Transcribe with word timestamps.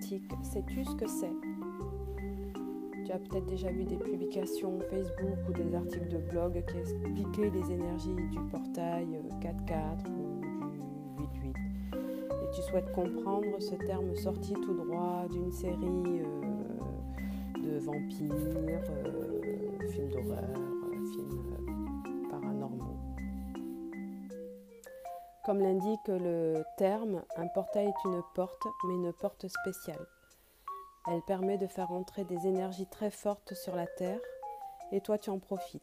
sais-tu 0.00 0.84
ce 0.84 0.94
que 0.94 1.06
c'est? 1.06 1.32
Tu 3.04 3.12
as 3.12 3.18
peut-être 3.18 3.46
déjà 3.46 3.70
vu 3.70 3.84
des 3.84 3.96
publications 3.96 4.78
Facebook 4.90 5.38
ou 5.48 5.52
des 5.52 5.74
articles 5.74 6.08
de 6.08 6.18
blog 6.18 6.64
qui 6.66 6.78
expliquaient 6.78 7.50
les 7.50 7.72
énergies 7.72 8.14
du 8.30 8.38
portail 8.50 9.06
4-4 9.40 10.06
ou 10.08 10.40
du 10.70 10.80
8-8. 11.22 11.54
Et 11.94 12.50
tu 12.54 12.62
souhaites 12.62 12.92
comprendre 12.92 13.60
ce 13.60 13.74
terme 13.74 14.14
sorti 14.14 14.54
tout 14.54 14.74
droit 14.74 15.26
d'une 15.30 15.50
série 15.50 15.76
euh, 15.76 17.62
de 17.62 17.78
vampires, 17.78 18.90
euh, 18.90 19.88
films 19.88 20.08
d'horreur, 20.10 20.71
Comme 25.44 25.58
l'indique 25.58 26.06
le 26.06 26.62
terme, 26.76 27.24
un 27.36 27.48
portail 27.48 27.86
est 27.86 28.08
une 28.08 28.22
porte, 28.32 28.64
mais 28.86 28.94
une 28.94 29.12
porte 29.12 29.48
spéciale. 29.48 30.06
Elle 31.10 31.20
permet 31.22 31.58
de 31.58 31.66
faire 31.66 31.90
entrer 31.90 32.22
des 32.22 32.46
énergies 32.46 32.86
très 32.86 33.10
fortes 33.10 33.52
sur 33.54 33.74
la 33.74 33.88
Terre 33.88 34.20
et 34.92 35.00
toi 35.00 35.18
tu 35.18 35.30
en 35.30 35.40
profites. 35.40 35.82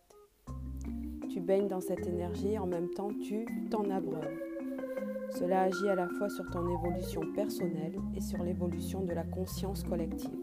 Tu 1.30 1.42
baignes 1.42 1.68
dans 1.68 1.82
cette 1.82 2.08
énergie, 2.08 2.58
en 2.58 2.68
même 2.68 2.90
temps 2.92 3.12
tu 3.22 3.46
t'en 3.70 3.90
abreuves. 3.90 4.40
Cela 5.38 5.64
agit 5.64 5.90
à 5.90 5.96
la 5.96 6.08
fois 6.08 6.30
sur 6.30 6.50
ton 6.52 6.66
évolution 6.66 7.22
personnelle 7.36 8.00
et 8.16 8.22
sur 8.22 8.42
l'évolution 8.42 9.02
de 9.02 9.12
la 9.12 9.24
conscience 9.24 9.84
collective. 9.84 10.40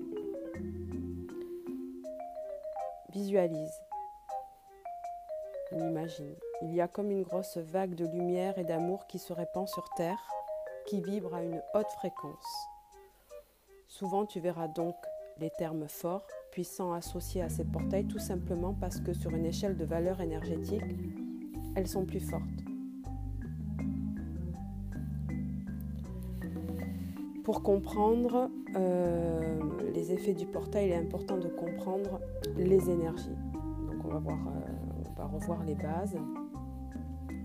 Visualise. 3.14 3.85
Imagine. 5.80 6.34
Il 6.62 6.74
y 6.74 6.80
a 6.80 6.88
comme 6.88 7.10
une 7.10 7.22
grosse 7.22 7.58
vague 7.58 7.94
de 7.94 8.06
lumière 8.06 8.58
et 8.58 8.64
d'amour 8.64 9.06
qui 9.06 9.18
se 9.18 9.32
répand 9.32 9.68
sur 9.68 9.88
Terre, 9.96 10.18
qui 10.86 11.00
vibre 11.02 11.34
à 11.34 11.42
une 11.42 11.60
haute 11.74 11.90
fréquence. 11.96 12.68
Souvent 13.88 14.26
tu 14.26 14.40
verras 14.40 14.68
donc 14.68 14.94
les 15.38 15.50
termes 15.50 15.88
forts, 15.88 16.26
puissants 16.50 16.92
associés 16.92 17.42
à 17.42 17.48
ces 17.48 17.64
portails 17.64 18.06
tout 18.06 18.18
simplement 18.18 18.74
parce 18.74 19.00
que 19.00 19.12
sur 19.12 19.30
une 19.34 19.44
échelle 19.44 19.76
de 19.76 19.84
valeur 19.84 20.20
énergétique, 20.20 20.82
elles 21.74 21.88
sont 21.88 22.06
plus 22.06 22.20
fortes. 22.20 22.42
Pour 27.44 27.62
comprendre 27.62 28.50
euh, 28.74 29.60
les 29.94 30.12
effets 30.12 30.34
du 30.34 30.46
portail, 30.46 30.86
il 30.86 30.92
est 30.92 30.96
important 30.96 31.36
de 31.36 31.48
comprendre 31.48 32.20
les 32.56 32.90
énergies. 32.90 33.36
Donc 33.86 34.04
on 34.04 34.08
va, 34.08 34.18
voir, 34.18 34.38
euh, 34.48 34.85
va 35.16 35.24
revoir 35.24 35.64
les 35.64 35.74
bases. 35.74 36.16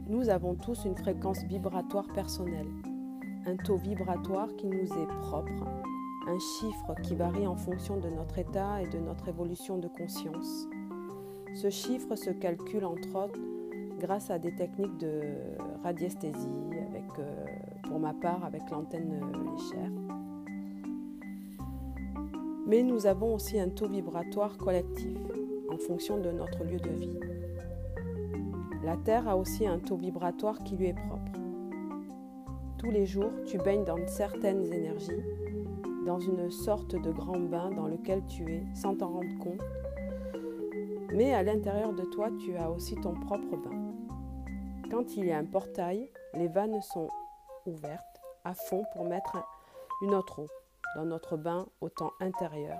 Nous 0.07 0.29
avons 0.29 0.55
tous 0.55 0.85
une 0.85 0.97
fréquence 0.97 1.43
vibratoire 1.43 2.07
personnelle, 2.13 2.67
un 3.45 3.55
taux 3.55 3.77
vibratoire 3.77 4.49
qui 4.57 4.67
nous 4.67 4.93
est 4.93 5.07
propre, 5.21 5.65
un 6.27 6.39
chiffre 6.59 6.95
qui 7.01 7.15
varie 7.15 7.47
en 7.47 7.55
fonction 7.55 7.97
de 7.97 8.09
notre 8.09 8.37
état 8.37 8.81
et 8.81 8.87
de 8.87 8.99
notre 8.99 9.27
évolution 9.29 9.77
de 9.77 9.87
conscience. 9.87 10.67
Ce 11.53 11.69
chiffre 11.69 12.15
se 12.15 12.29
calcule 12.29 12.85
entre 12.85 13.15
autres 13.15 13.39
grâce 13.99 14.31
à 14.31 14.39
des 14.39 14.53
techniques 14.55 14.97
de 14.97 15.21
radiesthésie, 15.83 16.49
euh, 17.19 17.45
pour 17.83 17.99
ma 17.99 18.13
part 18.13 18.43
avec 18.43 18.69
l'antenne 18.69 19.19
léchère. 19.51 19.91
Mais 22.65 22.83
nous 22.83 23.05
avons 23.05 23.35
aussi 23.35 23.59
un 23.59 23.69
taux 23.69 23.87
vibratoire 23.87 24.57
collectif 24.57 25.17
en 25.69 25.77
fonction 25.77 26.17
de 26.17 26.31
notre 26.31 26.63
lieu 26.63 26.79
de 26.79 26.89
vie. 26.89 27.19
La 28.83 28.97
Terre 28.97 29.29
a 29.29 29.37
aussi 29.37 29.67
un 29.67 29.77
taux 29.77 29.95
vibratoire 29.95 30.57
qui 30.63 30.75
lui 30.75 30.87
est 30.87 30.93
propre. 30.93 31.31
Tous 32.79 32.89
les 32.89 33.05
jours, 33.05 33.31
tu 33.45 33.59
baignes 33.59 33.85
dans 33.85 34.07
certaines 34.07 34.73
énergies, 34.73 35.23
dans 36.07 36.19
une 36.19 36.49
sorte 36.49 36.95
de 36.95 37.11
grand 37.11 37.39
bain 37.39 37.69
dans 37.69 37.85
lequel 37.85 38.25
tu 38.25 38.51
es 38.51 38.63
sans 38.73 38.95
t'en 38.95 39.09
rendre 39.09 39.37
compte. 39.39 39.61
Mais 41.13 41.31
à 41.33 41.43
l'intérieur 41.43 41.93
de 41.93 42.03
toi, 42.05 42.29
tu 42.39 42.55
as 42.55 42.71
aussi 42.71 42.95
ton 42.95 43.13
propre 43.13 43.55
bain. 43.55 43.93
Quand 44.89 45.15
il 45.15 45.25
y 45.25 45.31
a 45.31 45.37
un 45.37 45.45
portail, 45.45 46.09
les 46.33 46.47
vannes 46.47 46.81
sont 46.81 47.07
ouvertes 47.67 48.19
à 48.43 48.55
fond 48.55 48.83
pour 48.93 49.05
mettre 49.05 49.37
une 50.01 50.15
autre 50.15 50.41
eau 50.41 50.47
dans 50.95 51.05
notre 51.05 51.37
bain 51.37 51.67
autant 51.81 52.11
intérieur, 52.19 52.79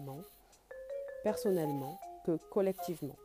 non, 0.00 0.20
personnellement 1.22 2.00
que 2.26 2.36
collectivement. 2.50 3.16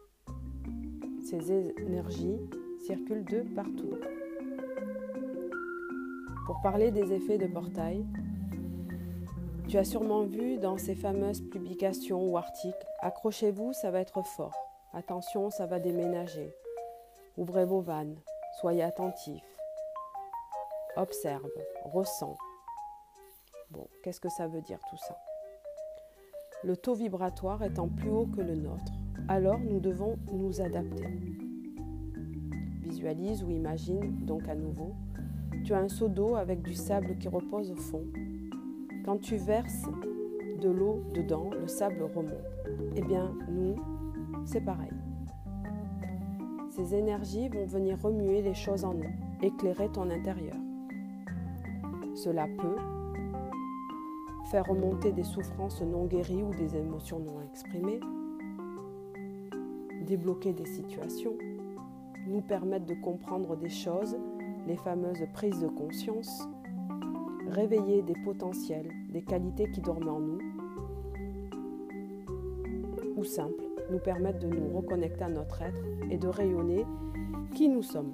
Ces 1.30 1.52
énergies 1.52 2.40
circulent 2.88 3.26
de 3.26 3.42
partout. 3.54 3.94
Pour 6.48 6.60
parler 6.62 6.90
des 6.90 7.14
effets 7.14 7.38
de 7.38 7.46
portail, 7.46 8.04
tu 9.68 9.78
as 9.78 9.84
sûrement 9.84 10.24
vu 10.24 10.58
dans 10.58 10.80
ces 10.80 10.96
fameuses 10.96 11.42
publications 11.52 12.28
ou 12.28 12.36
articles 12.36 12.84
Accrochez-vous, 13.02 13.74
ça 13.74 13.92
va 13.92 14.00
être 14.00 14.24
fort. 14.24 14.56
Attention, 14.92 15.52
ça 15.52 15.68
va 15.68 15.80
déménager. 15.80 16.52
Ouvrez 17.38 17.66
vos 17.66 17.82
vannes. 17.82 18.18
Soyez 18.60 18.82
attentifs. 18.82 19.56
Observe, 20.96 21.52
ressens. 21.94 22.38
Bon, 23.70 23.88
qu'est-ce 24.02 24.20
que 24.20 24.30
ça 24.30 24.48
veut 24.48 24.62
dire 24.62 24.80
tout 24.90 24.98
ça? 24.98 25.16
Le 26.64 26.76
taux 26.76 26.96
vibratoire 26.96 27.62
étant 27.62 27.88
plus 27.88 28.10
haut 28.10 28.26
que 28.26 28.42
le 28.42 28.56
nôtre, 28.56 28.94
alors 29.30 29.60
nous 29.60 29.80
devons 29.80 30.18
nous 30.34 30.60
adapter. 30.60 31.04
Visualise 32.82 33.44
ou 33.44 33.52
imagine 33.52 34.26
donc 34.26 34.50
à 34.50 34.56
nouveau, 34.56 34.96
tu 35.64 35.74
as 35.74 35.80
un 35.80 35.88
seau 35.88 36.08
d'eau 36.08 36.36
avec 36.36 36.64
du 36.64 36.74
sable 36.74 37.16
qui 37.20 37.28
repose 37.28 37.72
au 37.72 37.76
fond. 37.76 38.04
Quand 39.06 39.20
tu 39.20 39.38
verses 39.38 39.86
de 40.60 40.70
l'eau 40.70 41.04
dedans, 41.14 41.52
le 41.62 41.68
sable 41.68 42.02
remonte. 42.04 42.34
Eh 42.96 43.02
bien, 43.02 43.32
nous, 43.50 43.76
c'est 44.46 44.62
pareil. 44.62 44.90
Ces 46.72 46.96
énergies 46.96 47.50
vont 47.50 47.68
venir 47.68 48.02
remuer 48.02 48.42
les 48.42 48.56
choses 48.56 48.84
en 48.84 48.96
nous, 48.96 49.14
éclairer 49.44 49.90
ton 49.92 50.10
intérieur. 50.10 50.56
Cela 52.16 52.48
peut 52.48 52.78
faire 54.50 54.66
remonter 54.66 55.12
des 55.12 55.24
souffrances 55.24 55.84
non 55.84 56.06
guéries 56.06 56.42
ou 56.42 56.50
des 56.56 56.76
émotions 56.76 57.20
non 57.20 57.42
exprimées, 57.48 58.00
débloquer 60.10 60.54
des 60.54 60.66
situations, 60.66 61.36
nous 62.28 62.42
permettre 62.42 62.88
de 62.88 62.96
comprendre 62.96 63.56
des 63.56 63.70
choses, 63.70 64.18
les 64.68 64.76
fameuses 64.76 65.24
prises 65.34 65.60
de 65.60 65.68
conscience, 65.68 66.48
réveiller 67.52 68.02
des 68.02 68.16
potentiels, 68.26 68.92
des 69.12 69.22
qualités 69.22 69.70
qui 69.70 69.82
dorment 69.82 70.10
en 70.10 70.20
nous, 70.20 70.40
ou 73.18 73.24
simple, 73.24 73.64
nous 73.92 74.00
permettre 74.00 74.40
de 74.40 74.48
nous 74.48 74.76
reconnecter 74.76 75.24
à 75.24 75.30
notre 75.30 75.62
être 75.62 75.84
et 76.10 76.18
de 76.18 76.28
rayonner 76.28 76.86
qui 77.54 77.70
nous 77.70 77.84
sommes. 77.84 78.14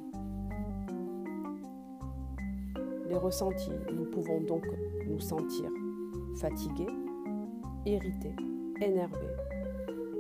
Les 3.07 3.15
ressentis, 3.15 3.71
nous 3.93 4.05
pouvons 4.05 4.41
donc 4.41 4.65
nous 5.07 5.19
sentir 5.21 5.69
fatigués, 6.35 6.91
irrités, 7.85 8.35
énervés, 8.81 9.54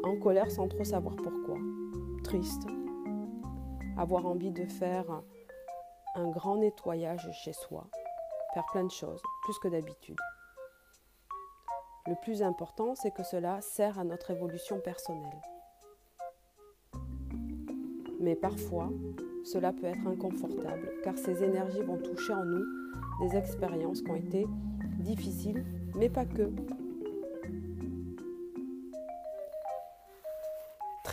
en 0.05 0.17
colère 0.17 0.51
sans 0.51 0.67
trop 0.67 0.83
savoir 0.83 1.15
pourquoi, 1.15 1.57
triste, 2.23 2.67
avoir 3.97 4.25
envie 4.25 4.51
de 4.51 4.65
faire 4.65 5.05
un 6.15 6.29
grand 6.29 6.57
nettoyage 6.57 7.29
chez 7.43 7.53
soi, 7.53 7.87
faire 8.53 8.65
plein 8.71 8.83
de 8.83 8.91
choses, 8.91 9.21
plus 9.43 9.57
que 9.59 9.67
d'habitude. 9.67 10.17
Le 12.07 12.13
plus 12.21 12.43
important, 12.43 12.93
c'est 12.93 13.11
que 13.11 13.23
cela 13.23 13.61
sert 13.61 13.97
à 13.97 14.03
notre 14.03 14.29
évolution 14.29 14.79
personnelle. 14.79 15.41
Mais 18.19 18.35
parfois, 18.35 18.89
cela 19.43 19.73
peut 19.73 19.87
être 19.87 20.07
inconfortable, 20.07 20.91
car 21.03 21.17
ces 21.17 21.43
énergies 21.43 21.81
vont 21.81 21.97
toucher 21.97 22.33
en 22.33 22.45
nous 22.45 22.65
des 23.21 23.35
expériences 23.35 24.01
qui 24.01 24.11
ont 24.11 24.15
été 24.15 24.45
difficiles, 24.99 25.65
mais 25.95 26.09
pas 26.09 26.25
que. 26.25 26.51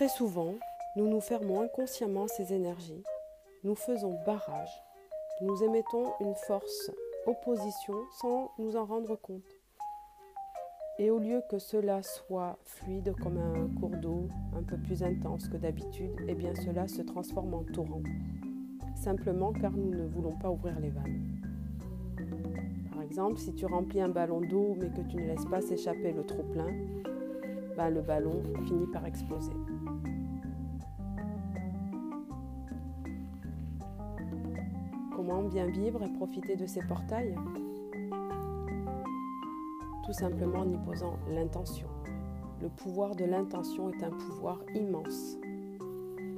Très 0.03 0.09
souvent, 0.09 0.57
nous 0.97 1.07
nous 1.07 1.21
fermons 1.21 1.61
inconsciemment 1.61 2.27
ces 2.27 2.53
énergies, 2.53 3.05
nous 3.63 3.77
faisons 3.77 4.19
barrage, 4.27 4.83
nous 5.43 5.63
émettons 5.63 6.13
une 6.19 6.35
force 6.35 6.91
opposition 7.25 7.95
sans 8.21 8.51
nous 8.59 8.75
en 8.75 8.85
rendre 8.85 9.15
compte. 9.15 9.47
Et 10.99 11.09
au 11.09 11.21
lieu 11.21 11.41
que 11.49 11.61
cela 11.61 12.03
soit 12.03 12.59
fluide 12.65 13.15
comme 13.23 13.39
un 13.39 13.69
cours 13.79 13.97
d'eau, 13.97 14.27
un 14.57 14.65
peu 14.65 14.77
plus 14.77 15.05
intense 15.05 15.49
que 15.49 15.57
d'habitude, 15.57 16.17
eh 16.27 16.35
bien 16.35 16.53
cela 16.57 16.89
se 16.89 17.03
transforme 17.03 17.55
en 17.55 17.63
torrent, 17.63 18.03
simplement 18.97 19.53
car 19.53 19.71
nous 19.71 19.95
ne 19.95 20.09
voulons 20.09 20.37
pas 20.37 20.51
ouvrir 20.51 20.81
les 20.81 20.91
vannes. 20.91 21.39
Par 22.93 23.03
exemple, 23.03 23.39
si 23.39 23.55
tu 23.55 23.67
remplis 23.67 24.01
un 24.01 24.09
ballon 24.09 24.41
d'eau 24.41 24.75
mais 24.81 24.91
que 24.91 25.09
tu 25.09 25.19
ne 25.19 25.29
laisses 25.29 25.47
pas 25.47 25.61
s'échapper 25.61 26.11
le 26.11 26.25
trop 26.25 26.43
plein, 26.43 26.73
ben 27.77 27.91
le 27.91 28.03
ballon 28.03 28.43
finit 28.67 28.87
par 28.87 29.07
exploser. 29.07 29.53
Comment 35.15 35.43
bien 35.43 35.67
vivre 35.67 36.03
et 36.03 36.13
profiter 36.15 36.57
de 36.57 36.67
ces 36.67 36.83
portails? 36.83 37.35
Tout 40.05 40.13
simplement 40.13 40.61
en 40.61 40.69
y 40.69 40.77
posant 40.79 41.17
l'intention. 41.31 41.89
Le 42.61 42.69
pouvoir 42.69 43.15
de 43.15 43.25
l'intention 43.25 43.91
est 43.91 44.03
un 44.03 44.11
pouvoir 44.11 44.61
immense. 44.75 45.37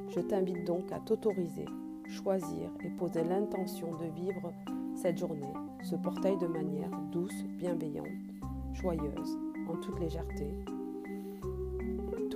Je 0.08 0.20
t'invite 0.20 0.64
donc 0.64 0.92
à 0.92 1.00
t'autoriser, 1.00 1.64
choisir 2.08 2.70
et 2.84 2.90
poser 2.90 3.24
l'intention 3.24 3.90
de 3.96 4.06
vivre 4.06 4.52
cette 4.94 5.18
journée, 5.18 5.52
ce 5.82 5.96
portail 5.96 6.38
de 6.38 6.46
manière 6.46 6.90
douce, 7.10 7.44
bienveillante, 7.58 8.06
joyeuse, 8.74 9.38
en 9.68 9.76
toute 9.76 9.98
légèreté. 9.98 10.54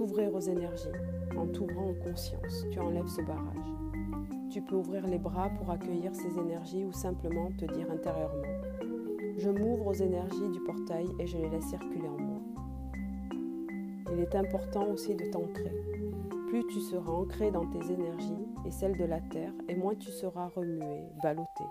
T'ouvrir 0.09 0.35
aux 0.35 0.41
énergies, 0.41 0.89
en 1.37 1.47
t'ouvrant 1.47 1.91
en 1.91 1.95
conscience, 2.03 2.65
tu 2.71 2.81
enlèves 2.81 3.09
ce 3.09 3.21
barrage. 3.21 3.75
Tu 4.51 4.63
peux 4.63 4.77
ouvrir 4.77 5.07
les 5.07 5.19
bras 5.19 5.51
pour 5.51 5.71
accueillir 5.71 6.15
ces 6.15 6.39
énergies 6.39 6.83
ou 6.87 6.93
simplement 6.93 7.51
te 7.59 7.67
dire 7.67 7.91
intérieurement 7.91 8.49
Je 9.37 9.51
m'ouvre 9.51 9.89
aux 9.89 9.93
énergies 9.93 10.49
du 10.49 10.61
portail 10.61 11.07
et 11.19 11.27
je 11.27 11.37
les 11.37 11.51
laisse 11.51 11.67
circuler 11.67 12.09
en 12.09 12.17
moi. 12.17 12.41
Il 14.11 14.21
est 14.21 14.35
important 14.35 14.87
aussi 14.87 15.15
de 15.15 15.27
t'ancrer. 15.27 15.75
Plus 16.49 16.67
tu 16.69 16.81
seras 16.81 17.13
ancré 17.13 17.51
dans 17.51 17.67
tes 17.67 17.93
énergies 17.93 18.47
et 18.65 18.71
celles 18.71 18.97
de 18.97 19.05
la 19.05 19.21
terre, 19.21 19.53
et 19.69 19.75
moins 19.75 19.95
tu 19.95 20.11
seras 20.11 20.49
remué, 20.49 21.03
ballotté. 21.23 21.65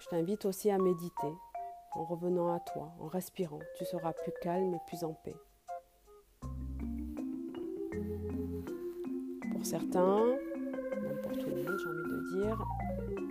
Je 0.00 0.08
t'invite 0.10 0.44
aussi 0.44 0.70
à 0.70 0.76
méditer 0.76 1.32
en 1.94 2.04
revenant 2.04 2.52
à 2.52 2.60
toi, 2.60 2.92
en 3.00 3.06
respirant. 3.06 3.60
Tu 3.76 3.84
seras 3.84 4.12
plus 4.12 4.32
calme 4.42 4.74
et 4.74 4.80
plus 4.86 5.04
en 5.04 5.14
paix. 5.14 5.36
Pour 9.52 9.64
certains, 9.64 10.24
même 11.02 11.20
pour 11.22 11.32
tout 11.32 11.48
le 11.48 11.56
monde, 11.56 11.78
j'ai 11.78 11.88
envie 11.88 12.10
de 12.10 12.38
dire, 12.38 12.66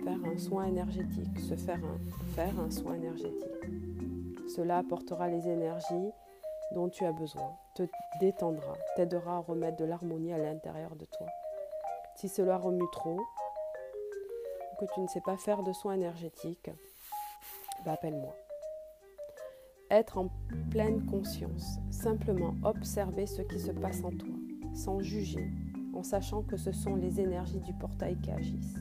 faire 0.04 0.32
un 0.32 0.38
soin 0.38 0.64
énergétique, 0.66 1.38
se 1.40 1.54
faire 1.54 1.80
un, 1.84 2.32
faire 2.34 2.58
un 2.58 2.70
soin 2.70 2.94
énergétique. 2.94 3.50
Cela 4.48 4.78
apportera 4.78 5.28
les 5.28 5.48
énergies 5.48 6.10
dont 6.72 6.88
tu 6.88 7.04
as 7.04 7.12
besoin, 7.12 7.56
te 7.74 7.84
détendra, 8.20 8.74
t'aidera 8.96 9.36
à 9.36 9.40
remettre 9.40 9.76
de 9.76 9.84
l'harmonie 9.84 10.32
à 10.32 10.38
l'intérieur 10.38 10.96
de 10.96 11.04
toi. 11.04 11.26
Si 12.16 12.28
cela 12.28 12.58
remue 12.58 12.88
trop, 12.92 13.20
que 14.78 14.86
tu 14.94 15.00
ne 15.00 15.06
sais 15.06 15.20
pas 15.20 15.36
faire 15.36 15.62
de 15.62 15.72
soins 15.72 15.94
énergétiques, 15.94 16.70
bah, 17.84 17.92
appelle-moi. 17.92 18.34
Être 19.94 20.18
en 20.18 20.28
pleine 20.70 21.06
conscience, 21.06 21.78
simplement 21.92 22.56
observer 22.64 23.26
ce 23.26 23.42
qui 23.42 23.60
se 23.60 23.70
passe 23.70 24.02
en 24.02 24.10
toi, 24.10 24.34
sans 24.72 24.98
juger, 24.98 25.52
en 25.94 26.02
sachant 26.02 26.42
que 26.42 26.56
ce 26.56 26.72
sont 26.72 26.96
les 26.96 27.20
énergies 27.20 27.60
du 27.60 27.72
portail 27.74 28.16
qui 28.20 28.32
agissent. 28.32 28.74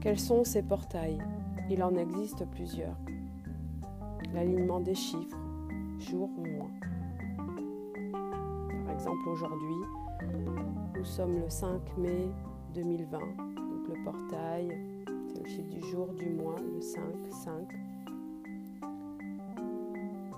Quels 0.00 0.18
sont 0.18 0.44
ces 0.44 0.62
portails? 0.62 1.18
Il 1.68 1.82
en 1.82 1.94
existe 1.96 2.46
plusieurs. 2.46 2.96
L'alignement 4.32 4.80
des 4.80 4.94
chiffres, 4.94 5.36
jour 5.98 6.30
ou 6.38 6.46
mois. 6.46 6.70
Par 8.86 8.94
exemple, 8.94 9.28
aujourd'hui, 9.28 9.84
nous 10.96 11.04
sommes 11.04 11.40
le 11.42 11.50
5 11.50 11.98
mai 11.98 12.30
2020. 12.74 13.18
Donc 13.18 13.88
le 13.88 14.04
portail, 14.04 14.68
c'est 15.28 15.42
le 15.42 15.48
chiffre 15.48 15.70
du 15.70 15.80
jour, 15.90 16.08
du 16.18 16.28
mois, 16.30 16.56
le 16.58 16.80
5, 16.80 17.00
5. 17.30 17.52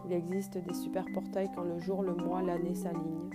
Il 0.04 0.12
existe 0.12 0.58
des 0.58 0.74
super 0.74 1.04
portails 1.12 1.50
quand 1.54 1.64
le 1.64 1.80
jour, 1.80 2.02
le 2.02 2.14
mois, 2.14 2.42
l'année 2.42 2.74
s'alignent. 2.74 3.30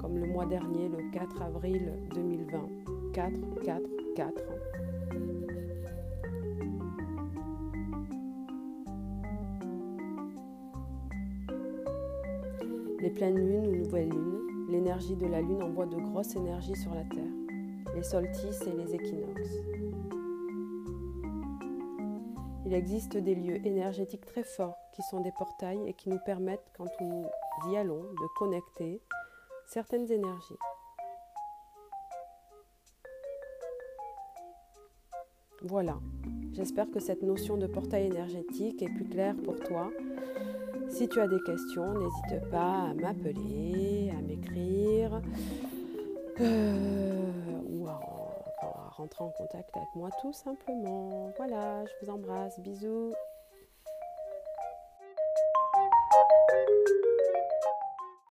Comme 0.00 0.18
le 0.18 0.26
mois 0.26 0.44
dernier, 0.44 0.88
le 0.88 1.10
4 1.12 1.42
avril 1.42 1.92
2020. 2.14 2.68
4, 3.14 3.32
4, 3.64 3.82
4. 4.14 4.42
Les 13.00 13.10
pleines 13.10 13.36
lunes 13.36 13.66
ou 13.68 13.76
nouvelles 13.76 14.10
lunes, 14.10 14.68
l'énergie 14.68 15.16
de 15.16 15.26
la 15.26 15.40
lune 15.40 15.62
envoie 15.62 15.86
de 15.86 15.96
grosses 15.96 16.36
énergies 16.36 16.76
sur 16.76 16.94
la 16.94 17.04
Terre, 17.04 17.47
les 17.98 18.04
solstices 18.04 18.62
et 18.62 18.72
les 18.72 18.94
équinoxes. 18.94 19.58
Il 22.64 22.72
existe 22.72 23.16
des 23.16 23.34
lieux 23.34 23.66
énergétiques 23.66 24.24
très 24.24 24.44
forts 24.44 24.78
qui 24.94 25.02
sont 25.02 25.20
des 25.20 25.32
portails 25.32 25.80
et 25.88 25.94
qui 25.94 26.08
nous 26.08 26.20
permettent, 26.24 26.70
quand 26.76 26.88
nous 27.00 27.26
y 27.70 27.76
allons, 27.76 28.02
de 28.02 28.38
connecter 28.38 29.00
certaines 29.66 30.10
énergies. 30.12 30.58
Voilà, 35.62 35.98
j'espère 36.52 36.88
que 36.92 37.00
cette 37.00 37.22
notion 37.22 37.56
de 37.56 37.66
portail 37.66 38.06
énergétique 38.06 38.80
est 38.80 38.94
plus 38.94 39.08
claire 39.08 39.34
pour 39.44 39.58
toi 39.58 39.90
si 40.88 41.08
tu 41.08 41.20
as 41.20 41.28
des 41.28 41.40
questions, 41.42 41.94
n'hésite 41.94 42.50
pas 42.50 42.90
à 42.90 42.94
m'appeler, 42.94 44.10
à 44.16 44.22
m'écrire 44.22 45.20
ou 46.40 47.86
à 47.88 48.00
rentrer 48.96 49.24
en 49.24 49.30
contact 49.30 49.76
avec 49.76 49.88
moi 49.94 50.10
tout 50.20 50.32
simplement. 50.32 51.30
Voilà, 51.36 51.84
je 51.84 51.92
vous 52.02 52.10
embrasse, 52.12 52.58
bisous. 52.60 53.14